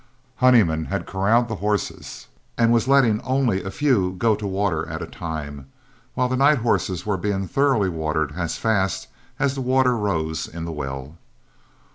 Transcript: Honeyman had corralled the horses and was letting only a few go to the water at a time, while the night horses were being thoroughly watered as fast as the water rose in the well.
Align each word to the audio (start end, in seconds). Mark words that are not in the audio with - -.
Honeyman 0.37 0.85
had 0.85 1.05
corralled 1.05 1.47
the 1.47 1.57
horses 1.57 2.25
and 2.57 2.73
was 2.73 2.87
letting 2.87 3.21
only 3.21 3.63
a 3.63 3.69
few 3.69 4.15
go 4.17 4.33
to 4.35 4.45
the 4.45 4.49
water 4.49 4.89
at 4.89 4.99
a 5.03 5.05
time, 5.05 5.67
while 6.15 6.27
the 6.27 6.35
night 6.35 6.57
horses 6.57 7.05
were 7.05 7.17
being 7.17 7.47
thoroughly 7.47 7.87
watered 7.87 8.31
as 8.35 8.57
fast 8.57 9.09
as 9.37 9.53
the 9.53 9.61
water 9.61 9.95
rose 9.95 10.47
in 10.47 10.65
the 10.65 10.71
well. 10.71 11.17